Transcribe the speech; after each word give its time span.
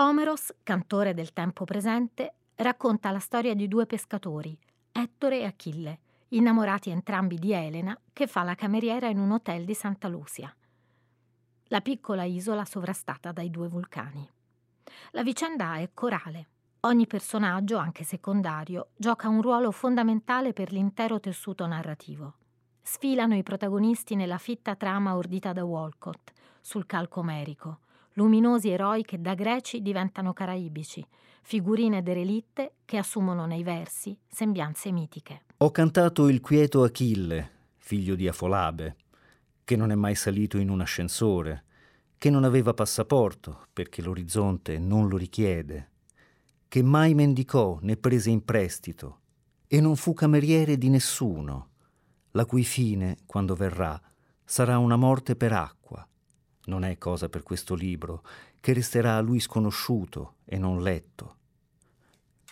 Omeros, 0.00 0.54
cantore 0.62 1.12
del 1.12 1.34
tempo 1.34 1.66
presente, 1.66 2.32
racconta 2.54 3.10
la 3.10 3.18
storia 3.18 3.54
di 3.54 3.68
due 3.68 3.84
pescatori, 3.84 4.58
Ettore 4.90 5.40
e 5.40 5.44
Achille, 5.44 5.98
innamorati 6.28 6.88
entrambi 6.88 7.38
di 7.38 7.52
Elena, 7.52 8.00
che 8.14 8.26
fa 8.26 8.42
la 8.42 8.54
cameriera 8.54 9.08
in 9.08 9.18
un 9.18 9.32
hotel 9.32 9.66
di 9.66 9.74
Santa 9.74 10.08
Lucia. 10.08 10.50
La 11.64 11.82
piccola 11.82 12.24
isola 12.24 12.64
sovrastata 12.64 13.30
dai 13.30 13.50
due 13.50 13.68
vulcani. 13.68 14.26
La 15.10 15.22
vicenda 15.22 15.76
è 15.76 15.90
corale. 15.92 16.48
Ogni 16.80 17.06
personaggio, 17.06 17.76
anche 17.76 18.02
secondario, 18.02 18.92
gioca 18.96 19.28
un 19.28 19.42
ruolo 19.42 19.70
fondamentale 19.70 20.54
per 20.54 20.72
l'intero 20.72 21.20
tessuto 21.20 21.66
narrativo. 21.66 22.36
Sfilano 22.80 23.34
i 23.34 23.42
protagonisti 23.42 24.14
nella 24.14 24.38
fitta 24.38 24.76
trama 24.76 25.14
ordita 25.14 25.52
da 25.52 25.62
Walcott, 25.62 26.32
sul 26.62 26.86
calco 26.86 27.20
omerico, 27.20 27.80
luminosi 28.14 28.68
eroi 28.68 29.02
che 29.02 29.20
da 29.20 29.34
greci 29.34 29.82
diventano 29.82 30.32
caraibici, 30.32 31.06
figurine 31.42 32.02
derelitte 32.02 32.74
che 32.84 32.96
assumono 32.96 33.46
nei 33.46 33.62
versi 33.62 34.16
sembianze 34.28 34.92
mitiche. 34.92 35.42
Ho 35.58 35.70
cantato 35.70 36.28
il 36.28 36.40
quieto 36.40 36.82
Achille, 36.82 37.50
figlio 37.76 38.14
di 38.14 38.28
Afolabe, 38.28 38.96
che 39.64 39.76
non 39.76 39.90
è 39.90 39.94
mai 39.94 40.14
salito 40.14 40.58
in 40.58 40.68
un 40.68 40.80
ascensore, 40.80 41.64
che 42.18 42.30
non 42.30 42.44
aveva 42.44 42.74
passaporto 42.74 43.66
perché 43.72 44.02
l'orizzonte 44.02 44.78
non 44.78 45.08
lo 45.08 45.16
richiede, 45.16 45.90
che 46.68 46.82
mai 46.82 47.14
mendicò 47.14 47.78
né 47.80 47.96
prese 47.96 48.30
in 48.30 48.44
prestito 48.44 49.20
e 49.66 49.80
non 49.80 49.96
fu 49.96 50.12
cameriere 50.12 50.76
di 50.76 50.88
nessuno, 50.88 51.68
la 52.32 52.44
cui 52.44 52.64
fine, 52.64 53.18
quando 53.26 53.54
verrà, 53.54 54.00
sarà 54.44 54.78
una 54.78 54.96
morte 54.96 55.34
per 55.34 55.52
acqua. 55.52 55.79
Non 56.70 56.84
è 56.84 56.98
cosa 56.98 57.28
per 57.28 57.42
questo 57.42 57.74
libro, 57.74 58.22
che 58.60 58.72
resterà 58.72 59.16
a 59.16 59.20
lui 59.20 59.40
sconosciuto 59.40 60.36
e 60.44 60.56
non 60.56 60.84
letto. 60.84 61.38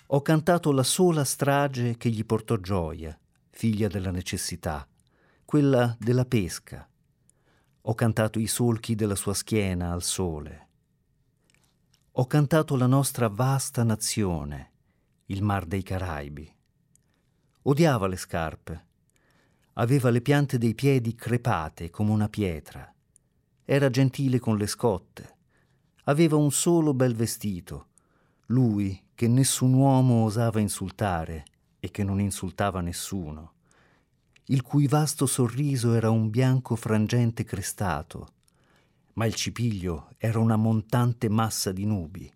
Ho 0.08 0.22
cantato 0.22 0.72
la 0.72 0.82
sola 0.82 1.22
strage 1.22 1.96
che 1.96 2.10
gli 2.10 2.24
portò 2.24 2.56
gioia, 2.56 3.16
figlia 3.50 3.86
della 3.86 4.10
necessità, 4.10 4.84
quella 5.44 5.96
della 6.00 6.24
pesca. 6.24 6.84
Ho 7.82 7.94
cantato 7.94 8.40
i 8.40 8.48
solchi 8.48 8.96
della 8.96 9.14
sua 9.14 9.34
schiena 9.34 9.92
al 9.92 10.02
sole. 10.02 10.68
Ho 12.10 12.26
cantato 12.26 12.74
la 12.74 12.86
nostra 12.86 13.28
vasta 13.28 13.84
nazione, 13.84 14.72
il 15.26 15.44
mar 15.44 15.64
dei 15.64 15.84
Caraibi. 15.84 16.52
Odiava 17.62 18.08
le 18.08 18.16
scarpe, 18.16 18.86
Aveva 19.74 20.10
le 20.10 20.20
piante 20.22 20.58
dei 20.58 20.74
piedi 20.74 21.14
crepate 21.14 21.88
come 21.88 22.10
una 22.10 22.28
pietra. 22.28 22.92
Era 23.70 23.90
gentile 23.90 24.38
con 24.38 24.56
le 24.56 24.66
scotte. 24.66 25.36
Aveva 26.04 26.36
un 26.36 26.50
solo 26.50 26.94
bel 26.94 27.14
vestito. 27.14 27.88
Lui 28.46 28.98
che 29.14 29.28
nessun 29.28 29.74
uomo 29.74 30.24
osava 30.24 30.58
insultare 30.58 31.44
e 31.78 31.90
che 31.90 32.02
non 32.02 32.18
insultava 32.18 32.80
nessuno. 32.80 33.52
Il 34.46 34.62
cui 34.62 34.86
vasto 34.86 35.26
sorriso 35.26 35.92
era 35.92 36.08
un 36.08 36.30
bianco 36.30 36.76
frangente 36.76 37.44
crestato. 37.44 38.28
Ma 39.12 39.26
il 39.26 39.34
cipiglio 39.34 40.12
era 40.16 40.38
una 40.38 40.56
montante 40.56 41.28
massa 41.28 41.70
di 41.70 41.84
nubi. 41.84 42.32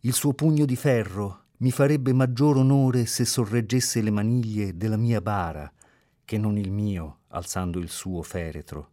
Il 0.00 0.14
suo 0.14 0.32
pugno 0.32 0.64
di 0.64 0.76
ferro 0.76 1.42
mi 1.58 1.70
farebbe 1.70 2.14
maggior 2.14 2.56
onore 2.56 3.04
se 3.04 3.26
sorreggesse 3.26 4.00
le 4.00 4.10
maniglie 4.10 4.78
della 4.78 4.96
mia 4.96 5.20
bara 5.20 5.70
che 6.24 6.38
non 6.38 6.56
il 6.56 6.70
mio 6.70 7.18
alzando 7.28 7.78
il 7.78 7.90
suo 7.90 8.22
feretro, 8.22 8.92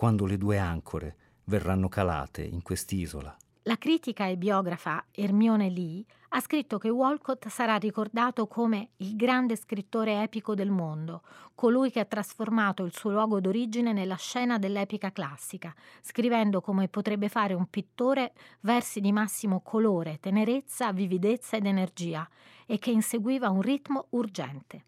quando 0.00 0.24
le 0.24 0.38
due 0.38 0.56
ancore 0.56 1.14
verranno 1.44 1.90
calate 1.90 2.42
in 2.42 2.62
quest'isola. 2.62 3.36
La 3.64 3.76
critica 3.76 4.28
e 4.28 4.38
biografa 4.38 5.04
Hermione 5.10 5.68
Lee 5.68 6.02
ha 6.30 6.40
scritto 6.40 6.78
che 6.78 6.88
Walcott 6.88 7.48
sarà 7.48 7.76
ricordato 7.76 8.46
come 8.46 8.92
il 8.96 9.14
grande 9.14 9.56
scrittore 9.56 10.22
epico 10.22 10.54
del 10.54 10.70
mondo, 10.70 11.20
colui 11.54 11.90
che 11.90 12.00
ha 12.00 12.06
trasformato 12.06 12.82
il 12.84 12.94
suo 12.94 13.10
luogo 13.10 13.40
d'origine 13.40 13.92
nella 13.92 14.16
scena 14.16 14.58
dell'epica 14.58 15.12
classica, 15.12 15.74
scrivendo 16.00 16.62
come 16.62 16.88
potrebbe 16.88 17.28
fare 17.28 17.52
un 17.52 17.66
pittore 17.66 18.32
versi 18.60 19.02
di 19.02 19.12
massimo 19.12 19.60
colore, 19.60 20.16
tenerezza, 20.18 20.94
vividezza 20.94 21.58
ed 21.58 21.66
energia, 21.66 22.26
e 22.64 22.78
che 22.78 22.90
inseguiva 22.90 23.50
un 23.50 23.60
ritmo 23.60 24.06
urgente. 24.12 24.84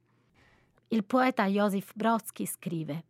Il 0.88 1.04
poeta 1.04 1.44
Joseph 1.44 1.92
Brodsky 1.94 2.46
scrive 2.46 3.04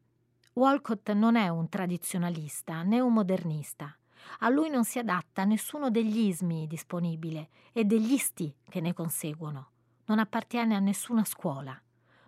Walcott 0.55 1.11
non 1.13 1.37
è 1.37 1.49
un 1.49 1.71
tradizionalista 1.71 2.83
né 2.83 3.01
un 3.01 3.15
modernista. 3.15 3.97
A 4.41 4.51
lui 4.51 4.69
non 4.69 4.85
si 4.85 4.99
adatta 4.99 5.45
nessuno 5.45 5.91
degli 5.91 6.27
ismi 6.27 6.67
disponibile 6.67 7.49
e 7.73 7.85
degli 7.85 8.13
isti 8.13 8.55
che 8.69 8.83
ne 8.83 8.93
conseguono. 8.93 9.71
Non 10.05 10.19
appartiene 10.19 10.75
a 10.75 10.79
nessuna 10.79 11.25
scuola. 11.25 11.81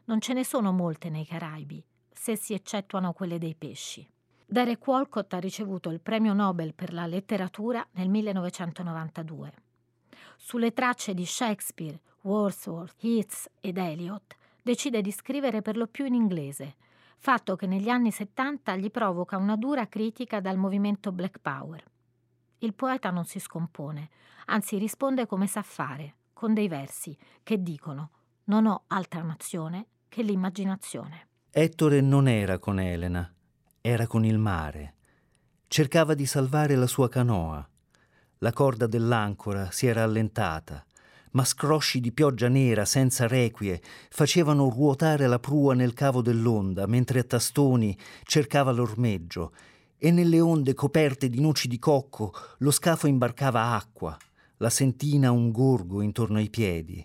Non 0.04 0.20
ce 0.20 0.32
ne 0.32 0.42
sono 0.42 0.72
molte 0.72 1.10
nei 1.10 1.26
Caraibi, 1.26 1.84
se 2.10 2.34
si 2.34 2.54
eccettuano 2.54 3.12
quelle 3.12 3.36
dei 3.36 3.54
pesci. 3.54 4.08
Derek 4.46 4.86
Walcott 4.86 5.34
ha 5.34 5.38
ricevuto 5.38 5.90
il 5.90 6.00
premio 6.00 6.32
Nobel 6.32 6.72
per 6.72 6.94
la 6.94 7.04
letteratura 7.04 7.86
nel 7.92 8.08
1992. 8.08 9.52
Sulle 10.38 10.72
tracce 10.72 11.12
di 11.12 11.26
Shakespeare, 11.26 12.00
Wordsworth, 12.22 13.02
Yeats 13.04 13.50
ed 13.60 13.76
Eliot 13.76 14.34
decide 14.62 15.02
di 15.02 15.12
scrivere 15.12 15.60
per 15.60 15.76
lo 15.76 15.86
più 15.86 16.06
in 16.06 16.14
inglese, 16.14 16.76
fatto 17.24 17.56
che 17.56 17.66
negli 17.66 17.88
anni 17.88 18.10
70 18.10 18.76
gli 18.76 18.90
provoca 18.90 19.38
una 19.38 19.56
dura 19.56 19.88
critica 19.88 20.42
dal 20.42 20.58
movimento 20.58 21.10
Black 21.10 21.38
Power. 21.38 21.82
Il 22.58 22.74
poeta 22.74 23.08
non 23.08 23.24
si 23.24 23.38
scompone, 23.38 24.10
anzi 24.44 24.76
risponde 24.76 25.26
come 25.26 25.46
sa 25.46 25.62
fare, 25.62 26.16
con 26.34 26.52
dei 26.52 26.68
versi 26.68 27.16
che 27.42 27.62
dicono 27.62 28.10
non 28.44 28.66
ho 28.66 28.82
altra 28.88 29.22
nazione 29.22 29.86
che 30.06 30.22
l'immaginazione. 30.22 31.28
Ettore 31.50 32.02
non 32.02 32.28
era 32.28 32.58
con 32.58 32.78
Elena, 32.78 33.32
era 33.80 34.06
con 34.06 34.26
il 34.26 34.36
mare. 34.36 34.94
Cercava 35.66 36.12
di 36.12 36.26
salvare 36.26 36.76
la 36.76 36.86
sua 36.86 37.08
canoa. 37.08 37.66
La 38.40 38.52
corda 38.52 38.86
dell'ancora 38.86 39.70
si 39.70 39.86
era 39.86 40.02
allentata 40.02 40.84
ma 41.34 41.44
scrosci 41.44 42.00
di 42.00 42.12
pioggia 42.12 42.48
nera 42.48 42.84
senza 42.84 43.26
requie 43.26 43.80
facevano 44.08 44.68
ruotare 44.68 45.26
la 45.26 45.38
prua 45.38 45.74
nel 45.74 45.92
cavo 45.92 46.22
dell'onda, 46.22 46.86
mentre 46.86 47.20
a 47.20 47.24
tastoni 47.24 47.96
cercava 48.24 48.70
l'ormeggio, 48.70 49.52
e 49.98 50.10
nelle 50.10 50.40
onde 50.40 50.74
coperte 50.74 51.28
di 51.28 51.40
noci 51.40 51.66
di 51.66 51.78
cocco 51.78 52.32
lo 52.58 52.70
scafo 52.70 53.06
imbarcava 53.06 53.72
acqua, 53.74 54.16
la 54.58 54.70
sentina 54.70 55.32
un 55.32 55.50
gorgo 55.50 56.02
intorno 56.02 56.38
ai 56.38 56.50
piedi. 56.50 57.04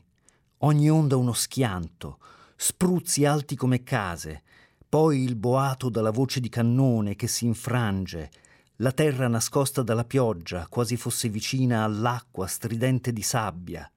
Ogni 0.60 0.90
onda 0.92 1.16
uno 1.16 1.34
schianto, 1.34 2.20
spruzzi 2.56 3.26
alti 3.26 3.56
come 3.56 3.84
case, 3.84 4.44
poi 4.88 5.24
il 5.24 5.36
boato 5.36 5.90
dalla 5.90 6.12
voce 6.12 6.40
di 6.40 6.50
cannone 6.50 7.16
che 7.16 7.28
si 7.28 7.46
infrange, 7.46 8.30
la 8.78 8.92
terra 8.92 9.28
nascosta 9.28 9.82
dalla 9.82 10.06
pioggia, 10.06 10.68
quasi 10.68 10.98
fosse 10.98 11.30
vicina 11.30 11.84
all'acqua 11.84 12.46
stridente 12.46 13.12
di 13.12 13.22
sabbia 13.22 13.90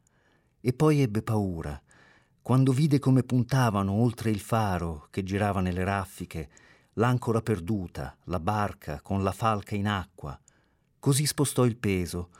e 0.64 0.72
poi 0.72 1.00
ebbe 1.00 1.22
paura, 1.22 1.80
quando 2.40 2.72
vide 2.72 2.98
come 2.98 3.24
puntavano 3.24 3.92
oltre 3.92 4.30
il 4.30 4.40
faro 4.40 5.08
che 5.10 5.24
girava 5.24 5.60
nelle 5.60 5.84
raffiche, 5.84 6.48
l'ancora 6.94 7.42
perduta, 7.42 8.16
la 8.24 8.38
barca 8.38 9.00
con 9.00 9.24
la 9.24 9.32
falca 9.32 9.74
in 9.74 9.88
acqua. 9.88 10.38
Così 10.98 11.26
spostò 11.26 11.64
il 11.64 11.76
peso, 11.76 12.30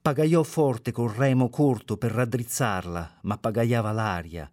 pagaiò 0.00 0.42
forte 0.42 0.92
col 0.92 1.10
remo 1.10 1.48
corto 1.48 1.96
per 1.96 2.12
raddrizzarla, 2.12 3.18
ma 3.22 3.38
pagaiava 3.38 3.92
l'aria. 3.92 4.50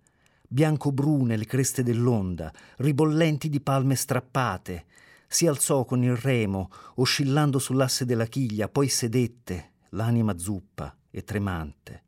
Bianco-brune 0.48 1.36
le 1.36 1.46
creste 1.46 1.84
dell'onda, 1.84 2.52
ribollenti 2.78 3.50
di 3.50 3.60
palme 3.60 3.96
strappate. 3.96 4.86
Si 5.28 5.48
alzò 5.48 5.84
con 5.84 6.04
il 6.04 6.16
remo, 6.16 6.70
oscillando 6.96 7.60
sull'asse 7.60 8.06
della 8.06 8.26
chiglia, 8.26 8.70
poi 8.70 8.88
sedette, 8.88 9.72
l'anima 9.90 10.38
zuppa 10.38 10.96
e 11.10 11.24
tremante 11.24 12.04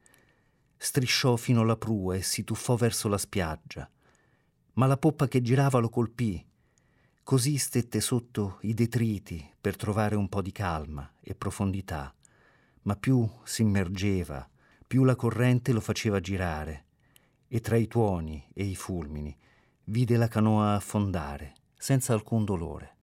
strisciò 0.82 1.36
fino 1.36 1.60
alla 1.60 1.76
prua 1.76 2.16
e 2.16 2.22
si 2.22 2.46
tuffò 2.46 2.76
verso 2.76 3.10
la 3.10 3.18
spiaggia. 3.18 3.88
Ma 4.74 4.86
la 4.86 4.96
poppa 4.96 5.28
che 5.28 5.42
girava 5.42 5.80
lo 5.80 5.90
colpì. 5.90 6.44
Così 7.22 7.58
stette 7.58 8.00
sotto 8.00 8.60
i 8.62 8.74
detriti 8.74 9.46
per 9.60 9.76
trovare 9.76 10.16
un 10.16 10.30
po' 10.30 10.42
di 10.42 10.54
calma 10.54 11.12
e 11.20 11.36
profondità. 11.36 12.16
Ma 12.84 12.96
più 12.96 13.30
si 13.44 13.62
immergeva, 13.62 14.50
più 14.88 15.04
la 15.04 15.18
corrente 15.18 15.74
lo 15.74 15.82
faceva 15.82 16.22
girare. 16.22 16.86
E 17.50 17.60
tra 17.60 17.76
i 17.76 17.88
tuoni 17.88 18.48
e 18.54 18.64
i 18.64 18.76
fulmini 18.76 19.36
vide 19.86 20.16
la 20.16 20.30
canoa 20.30 20.76
affondare 20.76 21.56
senza 21.78 22.14
alcun 22.14 22.46
dolore. 22.46 22.99